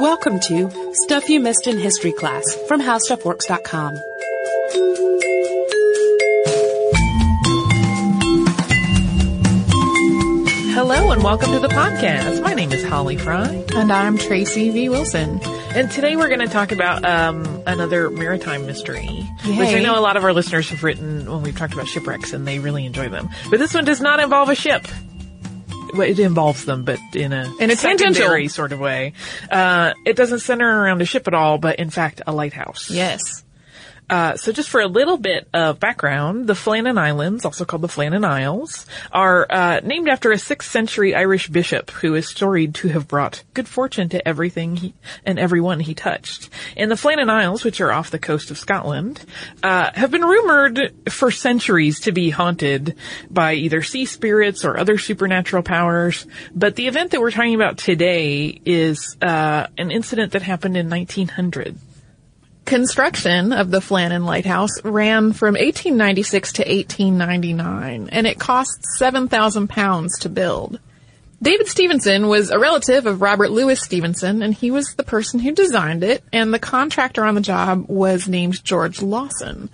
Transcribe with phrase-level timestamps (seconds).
[0.00, 3.96] Welcome to Stuff You Missed in History Class from HowStuffWorks.com.
[10.72, 12.42] Hello and welcome to the podcast.
[12.42, 13.62] My name is Holly Fry.
[13.74, 14.88] And I'm Tracy V.
[14.88, 15.38] Wilson.
[15.74, 19.58] And today we're going to talk about um, another maritime mystery, Yay.
[19.58, 22.32] which I know a lot of our listeners have written when we've talked about shipwrecks
[22.32, 23.28] and they really enjoy them.
[23.50, 24.88] But this one does not involve a ship.
[25.92, 29.12] Well, it involves them, but in a, In a secondary sort of way.
[29.50, 32.90] Uh, it doesn't center around a ship at all, but in fact a lighthouse.
[32.90, 33.44] Yes.
[34.10, 37.88] Uh, so just for a little bit of background, the Flannan Islands, also called the
[37.88, 42.88] Flannan Isles, are uh, named after a 6th century Irish bishop who is storied to
[42.88, 46.50] have brought good fortune to everything he, and everyone he touched.
[46.76, 49.24] And the Flannan Isles, which are off the coast of Scotland,
[49.62, 52.96] uh, have been rumored for centuries to be haunted
[53.30, 56.26] by either sea spirits or other supernatural powers.
[56.52, 60.90] But the event that we're talking about today is uh, an incident that happened in
[60.90, 61.78] 1900.
[62.64, 70.18] Construction of the Flannan Lighthouse ran from 1896 to 1899, and it cost 7,000 pounds
[70.20, 70.78] to build.
[71.42, 75.52] David Stevenson was a relative of Robert Louis Stevenson, and he was the person who
[75.52, 79.70] designed it, and the contractor on the job was named George Lawson.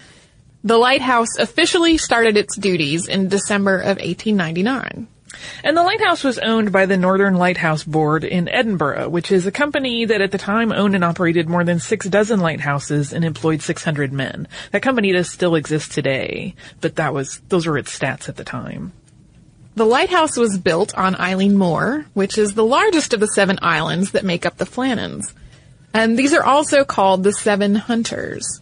[0.62, 5.09] The lighthouse officially started its duties in December of 1899.
[5.65, 9.53] And the lighthouse was owned by the Northern Lighthouse Board in Edinburgh, which is a
[9.53, 13.62] company that at the time owned and operated more than six dozen lighthouses and employed
[13.62, 14.48] 600 men.
[14.73, 18.45] That company does still exist today, but that was, those were its stats at the
[18.45, 18.93] time.
[19.77, 24.12] The lighthouse was built on Eilean Mor, which is the largest of the seven islands
[24.12, 25.34] that make up the Flannans.
[25.93, 28.61] And these are also called the Seven Hunters.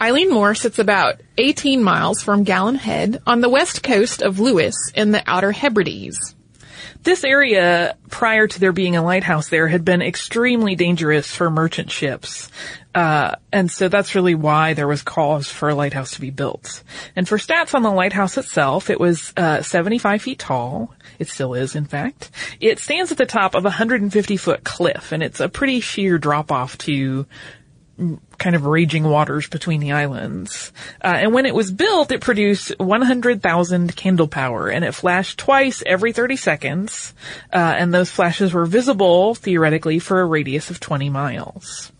[0.00, 4.74] Eilean Mor sits about 18 miles from Gallan Head on the west coast of Lewis
[4.94, 6.34] in the Outer Hebrides.
[7.02, 11.90] This area, prior to there being a lighthouse there, had been extremely dangerous for merchant
[11.90, 12.50] ships.
[12.94, 16.82] Uh, and so that's really why there was cause for a lighthouse to be built.
[17.14, 20.94] And for stats on the lighthouse itself, it was, uh, 75 feet tall.
[21.18, 22.30] It still is, in fact.
[22.60, 26.18] It stands at the top of a 150 foot cliff, and it's a pretty sheer
[26.18, 27.24] drop off to
[28.38, 30.72] kind of raging waters between the islands.
[31.02, 35.82] Uh, and when it was built, it produced 100,000 candle power, and it flashed twice
[35.86, 37.14] every 30 seconds.
[37.52, 41.92] Uh, and those flashes were visible, theoretically, for a radius of 20 miles.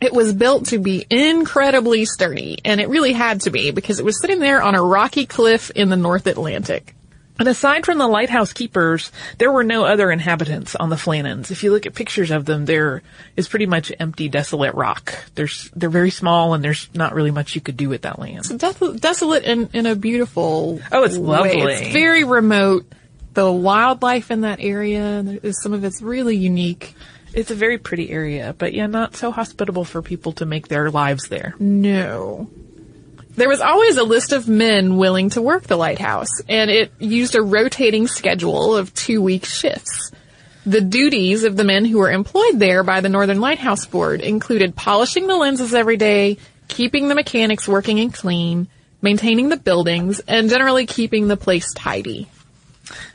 [0.00, 4.04] It was built to be incredibly sturdy, and it really had to be because it
[4.04, 6.94] was sitting there on a rocky cliff in the North Atlantic.
[7.38, 11.50] And aside from the lighthouse keepers, there were no other inhabitants on the Flannans.
[11.52, 13.02] If you look at pictures of them, there
[13.36, 15.14] is pretty much empty, desolate rock.
[15.36, 18.58] There's, they're very small and there's not really much you could do with that land.
[18.58, 21.26] Des- desolate in, in a beautiful Oh, it's way.
[21.26, 21.60] lovely.
[21.74, 22.86] It's very remote.
[23.34, 26.94] The wildlife in that area, is- some of it's really unique.
[27.34, 30.90] It's a very pretty area, but yeah, not so hospitable for people to make their
[30.90, 31.54] lives there.
[31.60, 32.50] No.
[33.38, 37.36] There was always a list of men willing to work the lighthouse, and it used
[37.36, 40.10] a rotating schedule of two week shifts.
[40.66, 44.74] The duties of the men who were employed there by the Northern Lighthouse Board included
[44.74, 48.66] polishing the lenses every day, keeping the mechanics working and clean,
[49.02, 52.26] maintaining the buildings, and generally keeping the place tidy.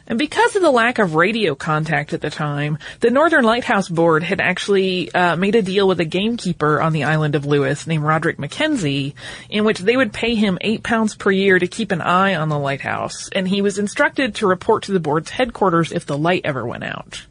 [0.05, 4.21] And because of the lack of radio contact at the time, the Northern Lighthouse Board
[4.23, 8.03] had actually uh, made a deal with a gamekeeper on the island of Lewis named
[8.03, 9.15] Roderick Mackenzie,
[9.49, 12.49] in which they would pay him eight pounds per year to keep an eye on
[12.49, 16.41] the lighthouse, and he was instructed to report to the board's headquarters if the light
[16.43, 17.25] ever went out.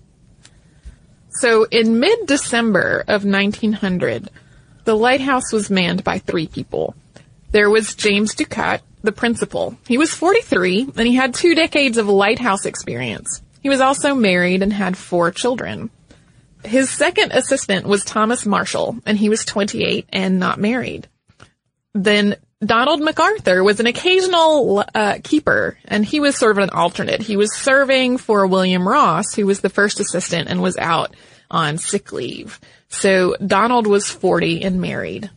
[1.28, 4.30] So in mid-December of 1900,
[4.84, 6.94] the lighthouse was manned by three people.
[7.50, 9.76] There was James Ducat, the principal.
[9.86, 13.42] He was 43 and he had two decades of lighthouse experience.
[13.62, 15.90] He was also married and had four children.
[16.64, 21.08] His second assistant was Thomas Marshall and he was 28 and not married.
[21.94, 27.20] Then Donald MacArthur was an occasional uh, keeper, and he was sort of an alternate.
[27.20, 31.14] He was serving for William Ross, who was the first assistant and was out
[31.50, 32.60] on sick leave.
[32.88, 35.28] So Donald was 40 and married.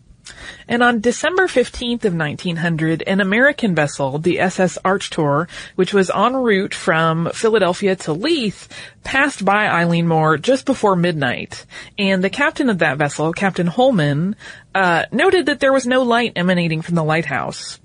[0.67, 6.35] And on December 15th of 1900, an American vessel, the SS Archtor, which was en
[6.35, 8.67] route from Philadelphia to Leith,
[9.03, 11.65] passed by Eilean Mor just before midnight.
[11.97, 14.35] And the captain of that vessel, Captain Holman,
[14.73, 17.79] uh, noted that there was no light emanating from the lighthouse.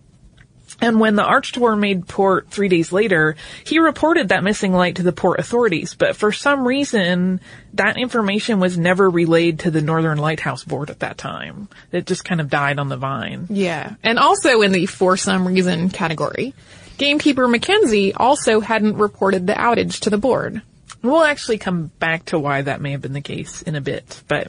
[0.81, 5.03] And when the Archtor made port three days later, he reported that missing light to
[5.03, 7.41] the port authorities, but for some reason,
[7.75, 11.69] that information was never relayed to the Northern Lighthouse Board at that time.
[11.93, 13.47] It just kind of died on the vine.
[13.51, 13.95] Yeah.
[14.03, 16.55] And also in the for some reason category,
[16.99, 20.63] gamekeeper Mackenzie also hadn't reported the outage to the board.
[21.03, 24.23] We'll actually come back to why that may have been the case in a bit.
[24.29, 24.49] But,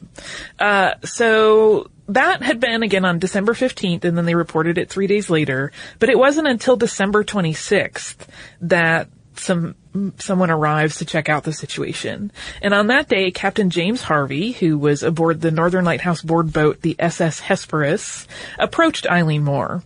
[0.60, 5.08] uh, so that had been again on December 15th and then they reported it three
[5.08, 5.72] days later.
[6.00, 8.28] But it wasn't until December 26th
[8.62, 9.75] that some
[10.18, 12.31] someone arrives to check out the situation.
[12.62, 16.81] And on that day, Captain James Harvey, who was aboard the Northern Lighthouse board boat,
[16.81, 19.84] the SS Hesperus, approached Eilean Mor.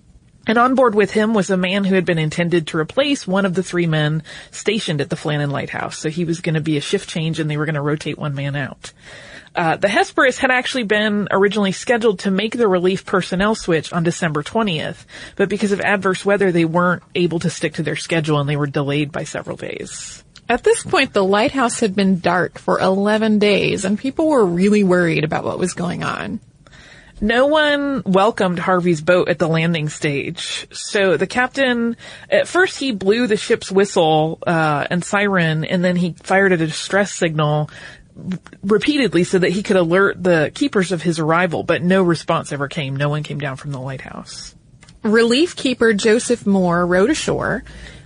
[0.48, 3.46] And on board with him was a man who had been intended to replace one
[3.46, 4.22] of the three men
[4.52, 5.98] stationed at the Flannan Lighthouse.
[5.98, 8.20] So he was going to be a shift change and they were going to rotate
[8.20, 8.94] one man out.
[9.56, 14.04] Uh, the Hesperus had actually been originally scheduled to make the relief personnel switch on
[14.04, 15.06] December 20th,
[15.38, 18.58] but because of adverse weather, they weren't able to stick to their schedule and they
[18.58, 20.24] were delayed by several days.
[20.50, 24.84] At this point, the lighthouse had been dark for 11 days and people were really
[24.84, 26.42] worried about what was going on.
[27.22, 30.68] No one welcomed Harvey's boat at the landing stage.
[30.74, 31.96] So the captain,
[32.30, 36.58] at first he blew the ship's whistle uh, and siren, and then he fired a
[36.58, 37.70] distress signal
[38.64, 42.68] repeatedly so that he could alert the keepers of his arrival, but no response ever
[42.68, 42.96] came.
[42.96, 44.56] No one came down from the lighthouse.
[45.04, 47.64] Relief keeper Joseph Moore rowed ashore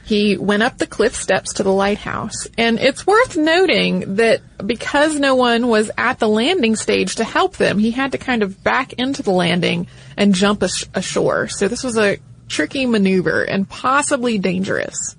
[0.10, 2.48] he went up the cliff steps to the lighthouse.
[2.58, 7.58] And it's worth noting that because no one was at the landing stage to help
[7.58, 9.86] them, he had to kind of back into the landing
[10.18, 11.48] and jump ashore.
[11.48, 12.18] So this was a
[12.48, 15.16] tricky maneuver and possibly dangerous.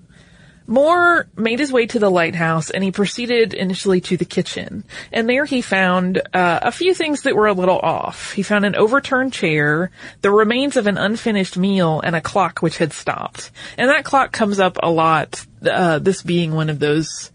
[0.67, 4.85] Moore made his way to the lighthouse and he proceeded initially to the kitchen.
[5.13, 8.33] And there he found uh, a few things that were a little off.
[8.33, 9.91] He found an overturned chair,
[10.21, 13.51] the remains of an unfinished meal, and a clock which had stopped.
[13.77, 17.33] And that clock comes up a lot, uh, this being one of those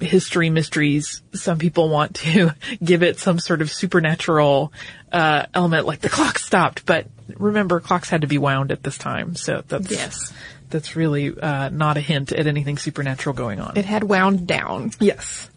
[0.00, 1.22] history mysteries.
[1.34, 4.72] Some people want to give it some sort of supernatural
[5.12, 6.86] uh, element, like the clock stopped.
[6.86, 7.06] But
[7.36, 10.32] remember, clocks had to be wound at this time, so that's yes
[10.70, 13.76] that's really uh, not a hint at anything supernatural going on.
[13.76, 14.92] It had wound down.
[15.00, 15.50] Yes.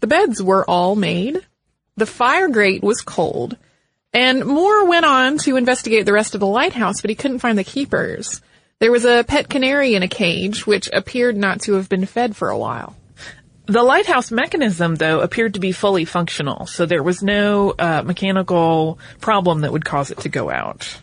[0.00, 1.44] The beds were all made.
[1.96, 3.56] The fire grate was cold.
[4.12, 7.58] And Moore went on to investigate the rest of the lighthouse, but he couldn't find
[7.58, 8.40] the keepers.
[8.78, 12.36] There was a pet canary in a cage, which appeared not to have been fed
[12.36, 12.96] for a while.
[13.66, 18.98] The lighthouse mechanism, though, appeared to be fully functional, so there was no uh, mechanical
[19.20, 20.96] problem that would cause it to go out.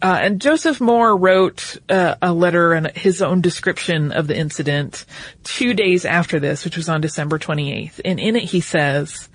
[0.00, 5.04] Uh, and Joseph Moore wrote uh, a letter and his own description of the incident
[5.44, 8.00] two days after this, which was on December 28th.
[8.04, 9.28] And in it he says,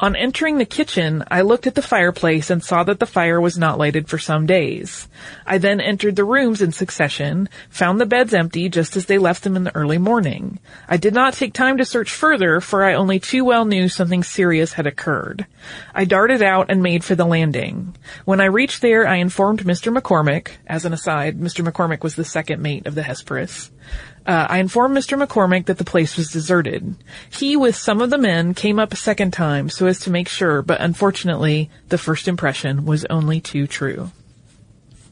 [0.00, 3.56] on entering the kitchen, I looked at the fireplace and saw that the fire was
[3.56, 5.08] not lighted for some days.
[5.46, 9.44] I then entered the rooms in succession, found the beds empty just as they left
[9.44, 10.58] them in the early morning.
[10.88, 14.24] I did not take time to search further, for I only too well knew something
[14.24, 15.46] serious had occurred.
[15.94, 17.94] I darted out and made for the landing.
[18.24, 19.96] When I reached there, I informed Mr.
[19.96, 21.66] McCormick, as an aside, Mr.
[21.66, 23.70] McCormick was the second mate of the Hesperus,
[24.26, 25.22] uh, I informed Mr.
[25.22, 26.96] McCormick that the place was deserted.
[27.30, 30.28] He, with some of the men, came up a second time so as to make
[30.28, 34.10] sure, but unfortunately, the first impression was only too true.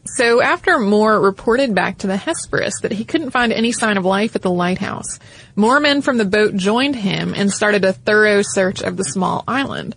[0.05, 4.05] So after Moore reported back to the Hesperus that he couldn't find any sign of
[4.05, 5.20] life at the lighthouse,
[5.55, 9.44] more men from the boat joined him and started a thorough search of the small
[9.47, 9.94] island.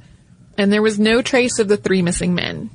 [0.58, 2.70] And there was no trace of the three missing men.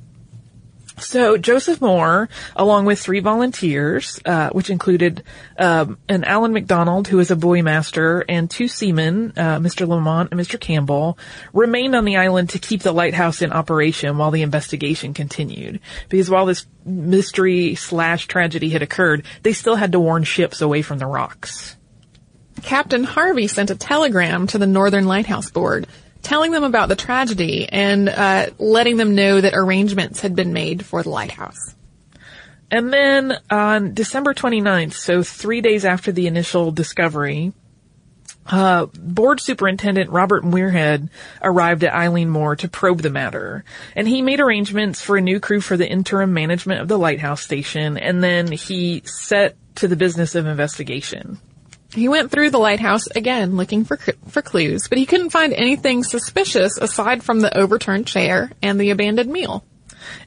[1.00, 5.25] So Joseph Moore, along with three volunteers, uh, which included
[5.58, 9.87] um, an Alan McDonald, who was a buoy master, and two seamen, uh, Mr.
[9.87, 10.58] Lamont and Mr.
[10.61, 11.19] Campbell,
[11.52, 15.81] remained on the island to keep the lighthouse in operation while the investigation continued.
[16.08, 20.82] Because while this mystery slash tragedy had occurred, they still had to warn ships away
[20.82, 21.77] from the rocks.
[22.63, 25.86] Captain Harvey sent a telegram to the Northern Lighthouse Board
[26.22, 30.84] telling them about the tragedy and uh, letting them know that arrangements had been made
[30.84, 31.74] for the lighthouse.
[32.70, 37.53] And then on December 29th, so three days after the initial discovery,
[38.46, 41.08] uh, board superintendent Robert Muirhead
[41.43, 45.41] arrived at Eilean Mor to probe the matter, and he made arrangements for a new
[45.41, 49.96] crew for the interim management of the lighthouse station, and then he set to the
[49.96, 51.39] business of investigation.
[51.93, 53.97] He went through the lighthouse again looking for
[54.29, 58.91] for clues, but he couldn't find anything suspicious aside from the overturned chair and the
[58.91, 59.65] abandoned meal.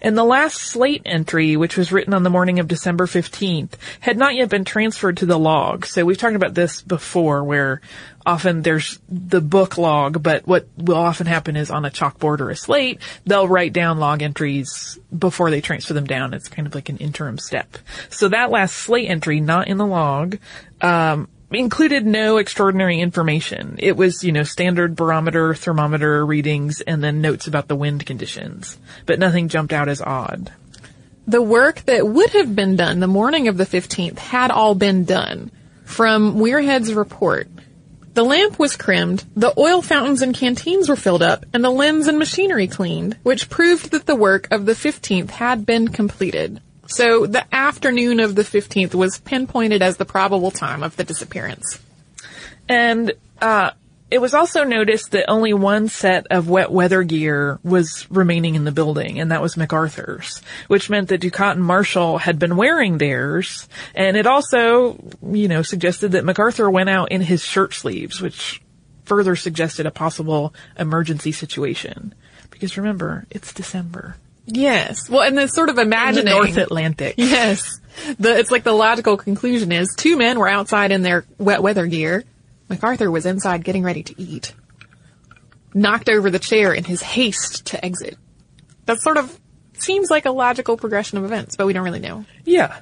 [0.01, 4.17] And the last slate entry, which was written on the morning of December 15th, had
[4.17, 5.85] not yet been transferred to the log.
[5.85, 7.81] So we've talked about this before where
[8.25, 12.49] often there's the book log, but what will often happen is on a chalkboard or
[12.49, 16.33] a slate, they'll write down log entries before they transfer them down.
[16.33, 17.77] It's kind of like an interim step.
[18.09, 20.37] So that last slate entry, not in the log,
[20.81, 23.75] um, included no extraordinary information.
[23.79, 28.77] It was, you know, standard barometer, thermometer readings, and then notes about the wind conditions.
[29.05, 30.51] But nothing jumped out as odd.
[31.27, 35.05] The work that would have been done the morning of the 15th had all been
[35.05, 35.51] done.
[35.85, 37.47] From Muirhead's report,
[38.13, 42.07] The lamp was crimmed, the oil fountains and canteens were filled up, and the lens
[42.07, 46.61] and machinery cleaned, which proved that the work of the 15th had been completed.
[46.95, 51.79] So the afternoon of the 15th was pinpointed as the probable time of the disappearance.
[52.69, 53.71] And uh,
[54.11, 58.63] it was also noticed that only one set of wet weather gear was remaining in
[58.63, 62.99] the building, and that was MacArthur's, which meant that Ducat and Marshall had been wearing
[62.99, 68.21] theirs, and it also, you know, suggested that MacArthur went out in his shirt sleeves,
[68.21, 68.61] which
[69.03, 72.13] further suggested a possible emergency situation.
[72.51, 74.15] Because remember, it's December.
[74.45, 75.09] Yes.
[75.09, 76.31] Well, and then sort of In the.
[76.31, 77.15] North Atlantic.
[77.17, 77.79] Yes.
[78.19, 81.85] The, it's like the logical conclusion is two men were outside in their wet weather
[81.85, 82.23] gear.
[82.67, 84.53] MacArthur was inside getting ready to eat.
[85.73, 88.17] Knocked over the chair in his haste to exit.
[88.85, 89.39] That sort of
[89.77, 92.25] seems like a logical progression of events, but we don't really know.
[92.45, 92.79] Yeah.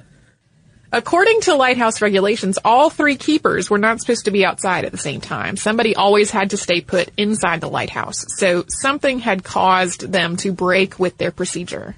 [0.92, 4.98] According to lighthouse regulations, all three keepers were not supposed to be outside at the
[4.98, 5.56] same time.
[5.56, 8.26] Somebody always had to stay put inside the lighthouse.
[8.36, 11.96] So something had caused them to break with their procedure.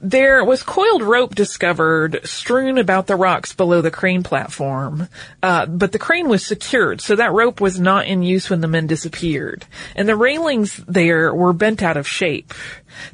[0.00, 5.08] There was coiled rope discovered strewn about the rocks below the crane platform,
[5.42, 8.68] uh, but the crane was secured, so that rope was not in use when the
[8.68, 9.64] men disappeared.
[9.94, 12.52] And the railings there were bent out of shape.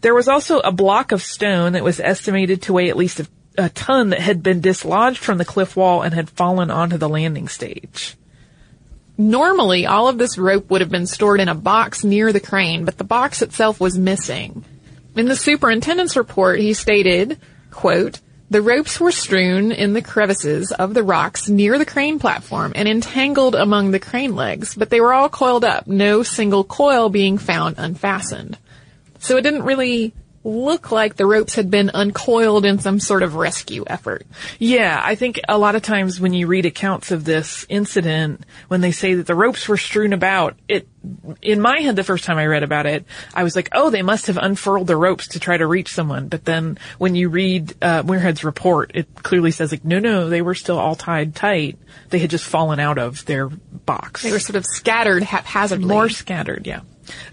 [0.01, 3.21] There was also a block of stone that was estimated to weigh at least
[3.59, 7.09] a, ton that had been dislodged from the cliff wall and had fallen onto the
[7.09, 8.17] landing stage.
[9.19, 12.85] Normally, all of this rope would have been stored in a box near the crane,
[12.85, 14.65] but the box itself was missing.
[15.15, 17.39] In the superintendent's report, he stated,
[17.71, 22.73] quote, the ropes were strewn in the crevices of the rocks near the crane platform
[22.77, 27.09] and entangled among the crane legs, but they were all coiled up, no single coil
[27.09, 28.57] being found unfastened.
[29.19, 30.15] So it didn't really
[30.47, 34.25] look like the ropes had been uncoiled in some sort of rescue effort.
[34.61, 38.81] Yeah, I think a lot of times when you read accounts of this incident, when
[38.81, 40.89] they say that the ropes were strewn about, it,
[41.43, 44.03] in my head the first time I read about it, I was like, oh, they
[44.03, 46.29] must have unfurled the ropes to try to reach someone.
[46.29, 50.43] But then when you read, uh, Muirhead's report, it clearly says like, no, no, they
[50.43, 51.77] were still all tied tight.
[52.11, 54.23] They had just fallen out of their box.
[54.23, 55.89] They were sort of scattered haphazardly.
[55.89, 56.83] More scattered, yeah.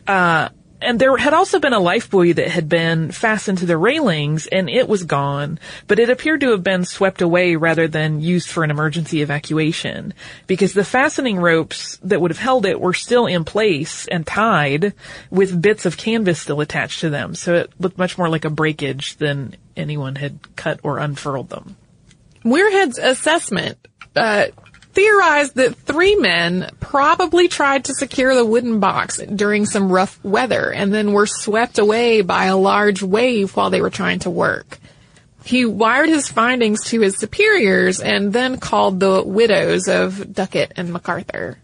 [0.08, 0.50] Uh,
[0.84, 4.48] and there had also been a life buoy that had been fastened to the railings
[4.48, 8.50] and it was gone, but it appeared to have been swept away rather than used
[8.50, 10.14] for an emergency evacuation
[10.48, 14.94] because the fastening ropes that would have held it were still in place and tied
[15.30, 17.36] with bits of canvas still attached to them.
[17.36, 21.76] So it looked much more like a breakage than anyone had cut or unfurled them.
[22.44, 23.78] Muirhead's assessment
[24.16, 24.48] uh,
[24.94, 30.72] theorized that three men probably tried to secure the wooden box during some rough weather
[30.72, 34.80] and then were swept away by a large wave while they were trying to work.
[35.44, 40.94] He wired his findings to his superiors and then called the widows of Ducat and
[40.94, 41.58] MacArthur.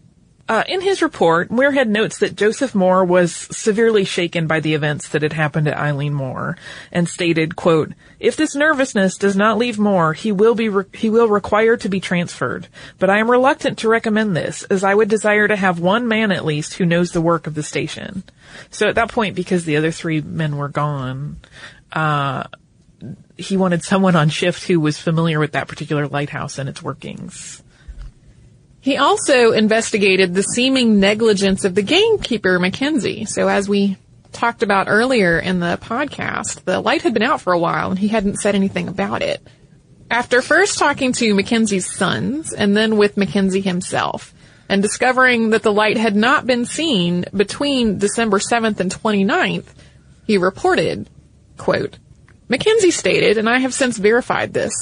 [0.50, 5.08] Uh, in his report, Muirhead notes that Joseph Moore was severely shaken by the events
[5.10, 6.58] that had happened at Eilean Mor,
[6.92, 11.12] and stated, quote, "If this nervousness does not leave Moore, he will be re- he
[11.12, 12.68] will require to be transferred.
[12.98, 16.32] But I am reluctant to recommend this, as I would desire to have one man
[16.32, 18.24] at least who knows the work of the station."
[18.72, 21.38] So at that point, because the other three men were gone,
[21.94, 22.46] uh,
[23.38, 27.62] he wanted someone on shift who was familiar with that particular lighthouse and its workings.
[28.82, 33.26] He also investigated the seeming negligence of the gamekeeper, Mackenzie.
[33.26, 33.98] So as we
[34.32, 38.00] talked about earlier in the podcast, the light had been out for a while and
[38.00, 39.46] he hadn't said anything about it.
[40.10, 44.34] After first talking to Mackenzie's sons and then with Mackenzie himself
[44.68, 49.68] and discovering that the light had not been seen between December 7th and 29th,
[50.26, 51.10] he reported,
[51.58, 51.98] quote,
[52.48, 54.74] Mackenzie stated, and I have since verified this,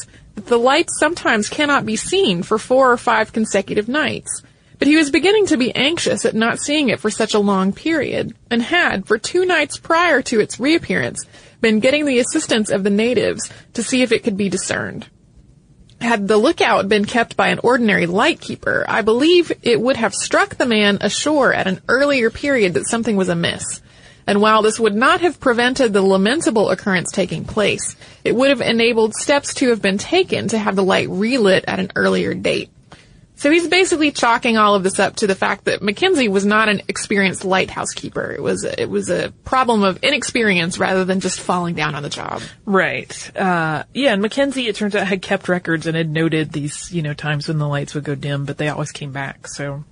[0.45, 4.43] the light sometimes cannot be seen for four or five consecutive nights.
[4.79, 7.73] But he was beginning to be anxious at not seeing it for such a long
[7.73, 11.25] period, and had, for two nights prior to its reappearance,
[11.61, 15.07] been getting the assistance of the natives to see if it could be discerned.
[15.99, 20.55] Had the lookout been kept by an ordinary lightkeeper, I believe it would have struck
[20.55, 23.81] the man ashore at an earlier period that something was amiss.
[24.27, 28.61] And while this would not have prevented the lamentable occurrence taking place, it would have
[28.61, 32.69] enabled steps to have been taken to have the light relit at an earlier date.
[33.37, 36.69] So he's basically chalking all of this up to the fact that Mackenzie was not
[36.69, 38.31] an experienced lighthouse keeper.
[38.31, 42.09] It was it was a problem of inexperience rather than just falling down on the
[42.09, 42.41] job.
[42.65, 43.37] Right.
[43.37, 47.03] Uh, yeah, and Mackenzie, it turns out, had kept records and had noted these, you
[47.03, 49.83] know, times when the lights would go dim, but they always came back, so.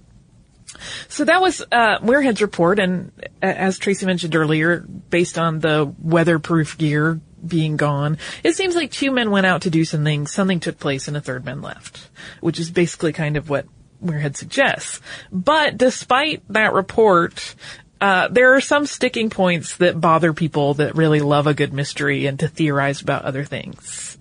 [1.08, 7.20] So that was, uh, report, and as Tracy mentioned earlier, based on the weatherproof gear
[7.46, 11.08] being gone, it seems like two men went out to do something, something took place,
[11.08, 12.10] and a third man left.
[12.42, 13.66] Which is basically kind of what
[14.04, 15.02] Muirhead suggests.
[15.32, 17.56] But despite that report,
[18.02, 22.26] uh, there are some sticking points that bother people that really love a good mystery
[22.26, 24.18] and to theorize about other things.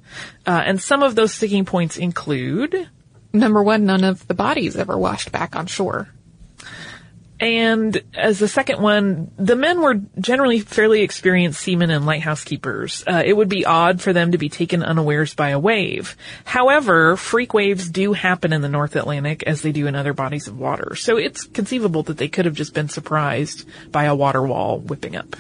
[0.47, 2.89] Uh, and some of those sticking points include
[3.35, 6.09] Number one, none of the bodies ever washed back on shore.
[7.45, 13.05] And as the second one, the men were generally fairly experienced seamen and lighthouse keepers.
[13.07, 16.17] Uh, it would be odd for them to be taken unawares by a wave.
[16.47, 20.49] However, freak waves do happen in the North Atlantic as they do in other bodies
[20.49, 20.95] of water.
[20.97, 25.15] So it's conceivable that they could have just been surprised by a water wall whipping
[25.15, 25.37] up.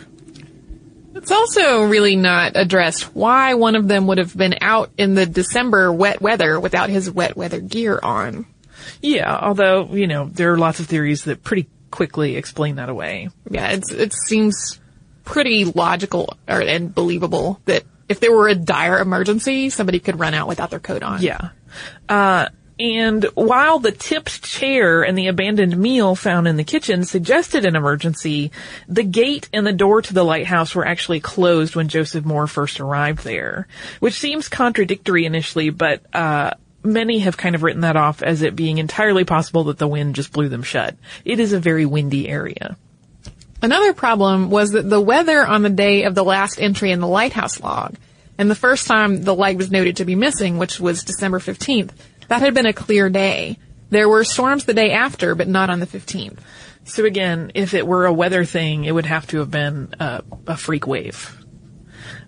[1.14, 5.24] It's also really not addressed why one of them would have been out in the
[5.24, 8.44] December wet weather without his wet weather gear on.
[9.00, 13.28] Yeah, although, you know, there are lots of theories that pretty quickly explain that away.
[13.48, 14.80] Yeah, it's, it seems
[15.24, 20.34] pretty logical or, and believable that if there were a dire emergency, somebody could run
[20.34, 21.22] out without their coat on.
[21.22, 21.50] Yeah.
[22.08, 22.48] Uh,
[22.80, 27.76] and while the tipped chair and the abandoned meal found in the kitchen suggested an
[27.76, 28.50] emergency,
[28.88, 32.80] the gate and the door to the lighthouse were actually closed when Joseph Moore first
[32.80, 33.68] arrived there,
[34.00, 36.50] which seems contradictory initially, but, uh,
[36.84, 40.14] many have kind of written that off as it being entirely possible that the wind
[40.14, 40.96] just blew them shut.
[41.24, 42.76] It is a very windy area.
[43.62, 47.08] Another problem was that the weather on the day of the last entry in the
[47.08, 47.96] lighthouse log,
[48.36, 51.90] and the first time the light was noted to be missing, which was December 15th,
[52.28, 53.58] that had been a clear day.
[53.90, 56.38] There were storms the day after, but not on the 15th.
[56.84, 60.20] So again, if it were a weather thing, it would have to have been uh,
[60.46, 61.43] a freak wave.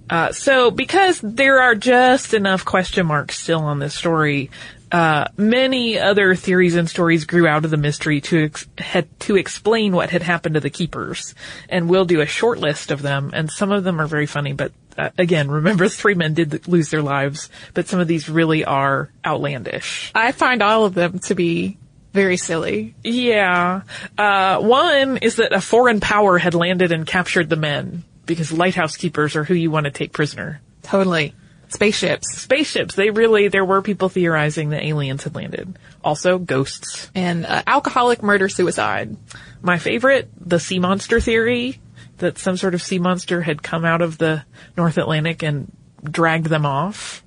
[0.09, 4.51] Uh, so because there are just enough question marks still on this story,
[4.93, 9.37] uh, many other theories and stories grew out of the mystery to ex- had, to
[9.37, 11.35] explain what had happened to the keepers,
[11.69, 13.31] and we'll do a short list of them.
[13.35, 16.91] And some of them are very funny, but uh, again, remember three men did lose
[16.91, 20.13] their lives, but some of these really are outlandish.
[20.15, 21.79] I find all of them to be
[22.13, 22.95] very silly.
[23.03, 23.83] Yeah,
[24.17, 28.97] uh, one is that a foreign power had landed and captured the men because lighthouse
[28.97, 30.61] keepers are who you want to take prisoner.
[30.83, 31.35] Totally.
[31.69, 32.37] Spaceships.
[32.37, 32.95] Spaceships.
[32.95, 35.79] They really, there were people theorizing that aliens had landed.
[36.05, 37.11] Also, ghosts.
[37.15, 39.17] And uh, alcoholic murder suicide.
[39.63, 41.81] My favorite, the sea monster theory,
[42.19, 44.45] that some sort of sea monster had come out of the
[44.77, 47.25] North Atlantic and dragged them off.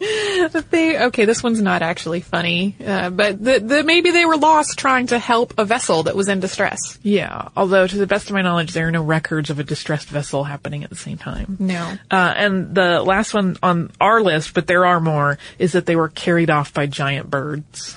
[0.00, 4.78] They okay, this one's not actually funny, uh, but the, the, maybe they were lost
[4.78, 6.98] trying to help a vessel that was in distress.
[7.02, 10.08] Yeah, although to the best of my knowledge, there are no records of a distressed
[10.08, 11.56] vessel happening at the same time.
[11.58, 11.92] No.
[12.10, 15.96] Uh, and the last one on our list, but there are more, is that they
[15.96, 17.96] were carried off by giant birds.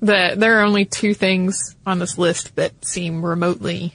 [0.00, 3.94] The, there are only two things on this list that seem remotely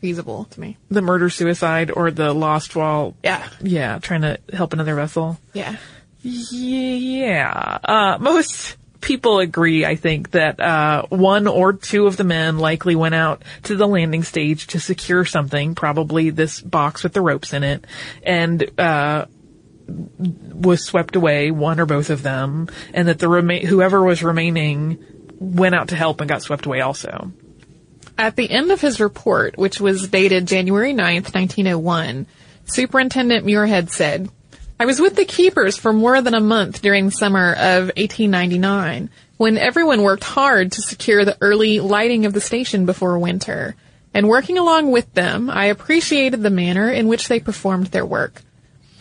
[0.00, 0.78] feasible to me.
[0.90, 3.46] The murder suicide or the lost while Yeah.
[3.60, 5.38] yeah, trying to help another vessel.
[5.52, 5.76] Yeah.
[6.22, 7.78] Yeah.
[7.84, 12.94] Uh, most people agree, I think, that uh, one or two of the men likely
[12.94, 17.52] went out to the landing stage to secure something, probably this box with the ropes
[17.52, 17.86] in it,
[18.22, 19.26] and uh,
[19.88, 25.04] was swept away, one or both of them, and that the rema- whoever was remaining
[25.38, 27.32] went out to help and got swept away also.
[28.18, 32.26] At the end of his report, which was dated January 9th, 1901,
[32.66, 34.28] Superintendent Muirhead said,
[34.80, 39.10] I was with the keepers for more than a month during the summer of 1899,
[39.36, 43.76] when everyone worked hard to secure the early lighting of the station before winter.
[44.14, 48.40] And working along with them, I appreciated the manner in which they performed their work.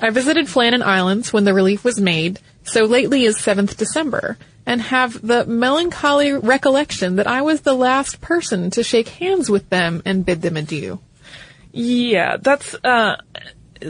[0.02, 4.82] I visited Flannan Islands when the relief was made, so lately as 7th December, and
[4.82, 10.02] have the melancholy recollection that I was the last person to shake hands with them
[10.04, 11.00] and bid them adieu.
[11.72, 13.15] Yeah, that's uh,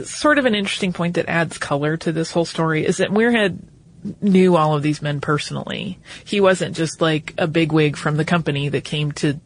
[0.04, 3.58] sort of an interesting point that adds color to this whole story is that Muirhead
[4.20, 5.98] knew all of these men personally.
[6.24, 9.40] He wasn't just like a bigwig from the company that came to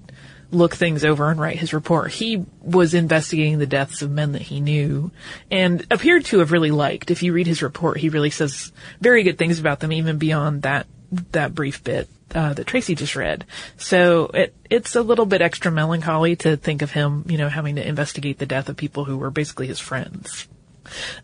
[0.50, 2.12] look things over and write his report.
[2.12, 5.10] He was investigating the deaths of men that he knew
[5.50, 7.10] and appeared to have really liked.
[7.10, 10.62] If you read his report, he really says very good things about them even beyond
[10.62, 10.86] that
[11.32, 13.44] that brief bit uh, that Tracy just read.
[13.76, 17.76] So it it's a little bit extra melancholy to think of him, you know, having
[17.76, 20.48] to investigate the death of people who were basically his friends.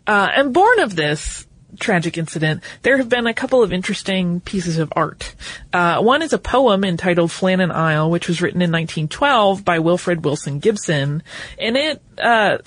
[0.07, 1.45] Uh, and born of this
[1.79, 5.35] tragic incident, there have been a couple of interesting pieces of art.
[5.73, 10.23] Uh, one is a poem entitled Flannan Isle, which was written in 1912 by Wilfred
[10.23, 11.23] Wilson Gibson,
[11.59, 12.57] and it uh,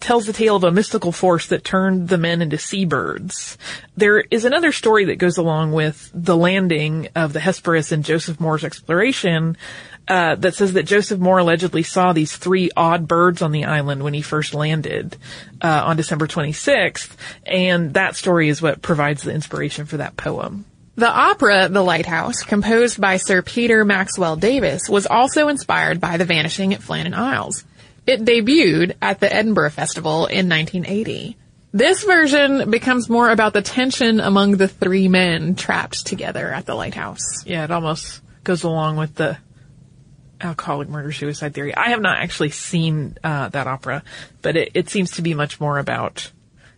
[0.00, 3.58] tells the tale of a mystical force that turned the men into seabirds.
[3.96, 8.40] There is another story that goes along with the landing of the Hesperus and Joseph
[8.40, 9.56] Moore's exploration,
[10.08, 14.02] uh, that says that Joseph Moore allegedly saw these three odd birds on the island
[14.02, 15.16] when he first landed
[15.60, 17.10] uh, on December 26th,
[17.46, 20.64] and that story is what provides the inspiration for that poem.
[20.94, 26.26] The opera The Lighthouse, composed by Sir Peter Maxwell Davies, was also inspired by The
[26.26, 27.64] Vanishing at Flannan Isles.
[28.06, 31.36] It debuted at the Edinburgh Festival in 1980.
[31.72, 36.74] This version becomes more about the tension among the three men trapped together at the
[36.74, 37.46] lighthouse.
[37.46, 39.38] Yeah, it almost goes along with the
[40.42, 41.74] alcoholic murder suicide theory.
[41.74, 44.02] I have not actually seen uh, that opera,
[44.42, 46.30] but it, it seems to be much more about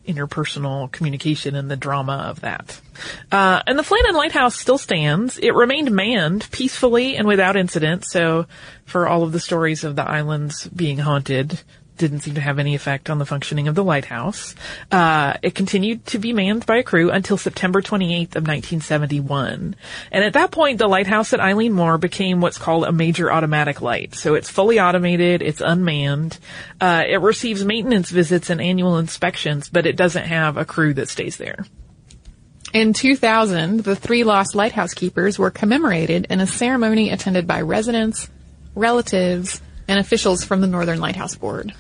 [0.07, 2.79] interpersonal communication and the drama of that.
[3.33, 5.39] Uh, and the Flannan Lighthouse still stands.
[5.39, 8.05] It remained manned peacefully and without incident.
[8.05, 8.47] So
[8.85, 11.61] for all of the stories of the islands being haunted,
[11.97, 14.55] didn't seem to have any effect on the functioning of the lighthouse.
[14.91, 19.77] Uh, it continued to be manned by a crew until September 28th of 1971.
[20.11, 23.81] And at that point, the lighthouse at Eilean Mor became what's called a major automatic
[23.81, 24.15] light.
[24.15, 26.39] So it's fully automated, it's unmanned,
[26.81, 31.09] uh, it receives maintenance visits and annual inspections, but it doesn't have a crew that
[31.09, 31.65] stays there.
[32.73, 38.29] In 2000, the three lost lighthouse keepers were commemorated in a ceremony attended by residents,
[38.75, 41.73] relatives, and officials from the Northern Lighthouse Board.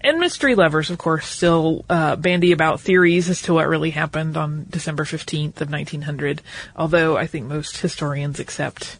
[0.00, 4.36] And mystery lovers, of course, still uh, bandy about theories as to what really happened
[4.36, 6.40] on December 15th of 1900,
[6.76, 8.98] although I think most historians accept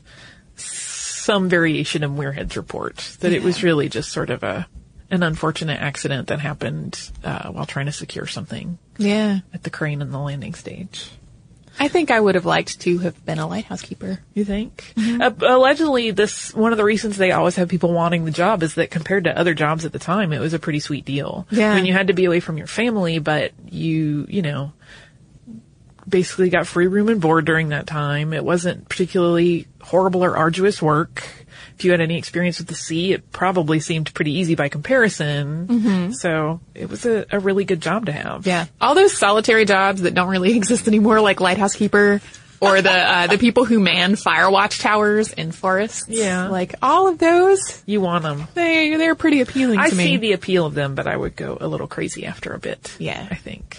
[0.57, 4.67] some variation of Muirhead's report, that it was really just sort of a
[5.11, 9.39] an unfortunate accident that happened uh, while trying to secure something Yeah.
[9.55, 11.09] at the crane and the landing stage.
[11.81, 14.21] I think I would have liked to have been a lighthouse keeper.
[14.35, 14.93] You think?
[14.97, 18.75] Uh, allegedly, this one of the reasons they always have people wanting the job is
[18.75, 21.47] that compared to other jobs at the time, it was a pretty sweet deal.
[21.51, 21.73] Yeah.
[21.73, 24.73] I mean, you had to be away from your family, but you, you know,
[26.09, 28.33] basically got free room and board during that time.
[28.33, 31.25] It wasn't particularly horrible or arduous work.
[31.79, 36.13] If you had any experience with the sea, it probably seemed pretty easy by comparison.
[36.15, 38.47] So it was a, a really good job to have.
[38.47, 38.67] Yeah.
[38.81, 42.21] All those solitary jobs that don't really exist anymore, like lighthouse keeper
[42.61, 46.07] or the uh, the people who man fire watch towers in forests.
[46.09, 46.49] Yeah.
[46.49, 48.49] Like all of those, You want them.
[48.55, 50.05] they they're pretty appealing I to me.
[50.05, 52.97] see the appeal of them, but I would go a little crazy after a bit.
[52.99, 53.25] Yeah.
[53.31, 53.79] I think.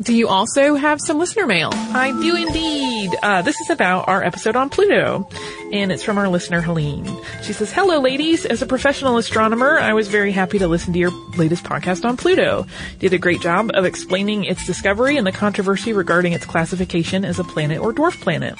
[0.00, 1.70] Do you also have some listener mail?
[1.72, 3.10] I do indeed.
[3.20, 5.28] Uh, this is about our episode on Pluto,
[5.72, 7.06] and it's from our listener Helene.
[7.42, 8.44] She says, "Hello, ladies.
[8.44, 12.16] As a professional astronomer, I was very happy to listen to your latest podcast on
[12.16, 12.66] Pluto.
[12.98, 17.38] Did a great job of explaining its discovery and the controversy regarding its classification as
[17.38, 18.54] a planet or dwarf planet."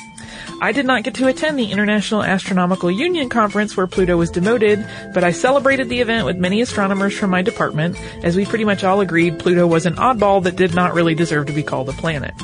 [0.61, 4.85] I did not get to attend the International Astronomical Union conference where Pluto was demoted,
[5.14, 8.83] but I celebrated the event with many astronomers from my department, as we pretty much
[8.83, 11.92] all agreed Pluto was an oddball that did not really deserve to be called a
[11.92, 12.35] planet.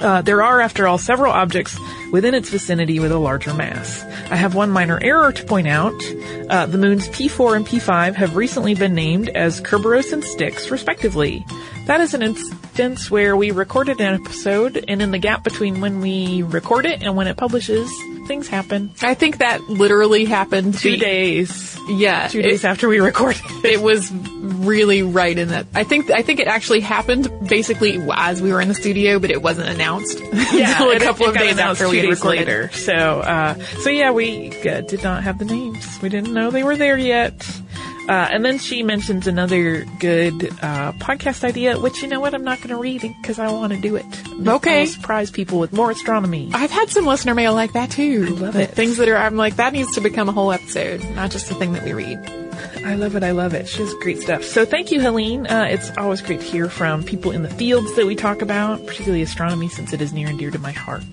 [0.00, 1.78] Uh, there are, after all, several objects
[2.12, 4.02] within its vicinity with a larger mass.
[4.30, 5.94] I have one minor error to point out.
[6.48, 11.44] Uh, the moons P4 and P5 have recently been named as Kerberos and Styx, respectively.
[11.86, 16.00] That is an instance where we recorded an episode, and in the gap between when
[16.00, 17.90] we record it and when it publishes,
[18.26, 18.92] things happen.
[19.02, 21.77] I think that literally happened Two the- days.
[21.88, 23.64] Yeah, Two days it, after we recorded it.
[23.64, 25.66] it was really right in that.
[25.74, 29.30] I think I think it actually happened basically as we were in the studio, but
[29.30, 32.40] it wasn't announced until a couple it of got days after we recorded.
[32.46, 32.70] later.
[32.72, 35.98] So, uh, so yeah, we uh, did not have the names.
[36.02, 37.34] We didn't know they were there yet.
[38.08, 42.44] Uh, and then she mentions another good uh, podcast idea, which you know what, I'm
[42.44, 44.06] not going to read because I want to do it.
[44.48, 44.80] Okay.
[44.80, 46.50] I'll surprise people with more astronomy.
[46.54, 48.24] I've had some listener mail like that too.
[48.28, 48.70] I love it.
[48.70, 51.54] Things that are I'm like that needs to become a whole episode, not just a
[51.54, 52.18] thing that we read.
[52.84, 53.22] I love it.
[53.22, 53.68] I love it.
[53.68, 54.42] She has great stuff.
[54.42, 55.46] So thank you, Helene.
[55.46, 58.84] Uh, it's always great to hear from people in the fields that we talk about,
[58.86, 61.04] particularly astronomy, since it is near and dear to my heart.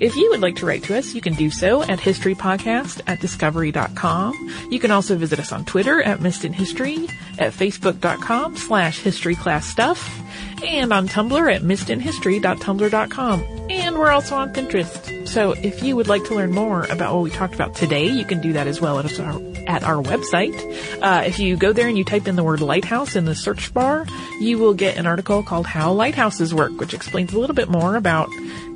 [0.00, 3.20] If you would like to write to us, you can do so at historypodcast at
[3.20, 4.68] discovery.com.
[4.70, 7.06] You can also visit us on Twitter at Missed History,
[7.38, 13.42] at facebook.com slash historyclassstuff, and on Tumblr at missedinhistory.tumblr.com.
[13.70, 15.28] And we're also on Pinterest.
[15.28, 18.24] So if you would like to learn more about what we talked about today, you
[18.24, 20.56] can do that as well at our, at our website.
[21.02, 23.72] Uh, if you go there and you type in the word lighthouse in the search
[23.74, 24.06] bar,
[24.40, 27.96] you will get an article called How Lighthouses Work, which explains a little bit more
[27.96, 28.28] about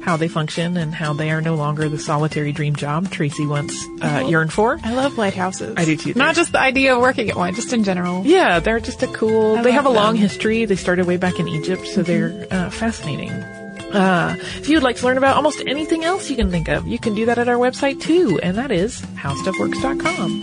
[0.04, 3.74] how they function and how they are no longer the solitary dream job Tracy once
[4.02, 4.78] uh, yearned for.
[4.84, 5.74] I love lighthouses.
[5.78, 6.12] I do too.
[6.14, 8.22] Not just the idea of working at one, just in general.
[8.24, 9.56] Yeah, they're just a cool.
[9.56, 10.66] I they have a love long history.
[10.66, 13.30] They started way back in Egypt, so they're uh, fascinating.
[13.30, 16.86] Uh, if you would like to learn about almost anything else you can think of,
[16.86, 20.42] you can do that at our website too, and that is howstuffworks.com.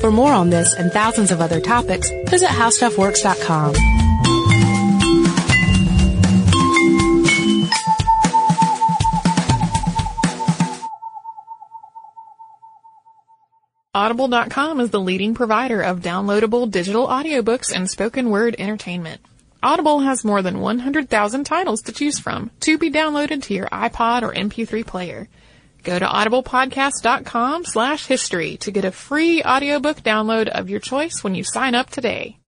[0.00, 3.97] For more on this and thousands of other topics, visit howstuffworks.com.
[13.98, 19.20] Audible.com is the leading provider of downloadable digital audiobooks and spoken word entertainment.
[19.60, 24.22] Audible has more than 100,000 titles to choose from to be downloaded to your iPod
[24.22, 25.28] or MP3 player.
[25.82, 31.34] Go to audiblepodcast.com slash history to get a free audiobook download of your choice when
[31.34, 32.38] you sign up today.